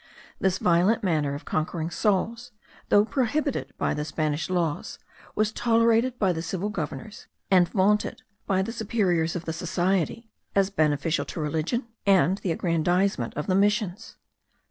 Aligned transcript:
This 0.39 0.57
violent 0.57 1.03
manner 1.03 1.35
of 1.35 1.45
conquering 1.45 1.91
souls, 1.91 2.51
though 2.89 3.05
prohibited 3.05 3.71
by 3.77 3.93
the 3.93 4.03
Spanish 4.03 4.49
laws, 4.49 4.97
was 5.35 5.51
tolerated 5.51 6.17
by 6.17 6.33
the 6.33 6.41
civil 6.41 6.69
governors, 6.69 7.27
and 7.51 7.69
vaunted 7.69 8.23
by 8.47 8.63
the 8.63 8.71
superiors 8.73 9.35
of 9.35 9.45
the 9.45 9.53
society, 9.53 10.31
as 10.55 10.71
beneficial 10.71 11.25
to 11.25 11.39
religion, 11.39 11.85
and 12.07 12.39
the 12.39 12.51
aggrandizement 12.51 13.35
of 13.35 13.45
the 13.45 13.53
Missions. 13.53 14.17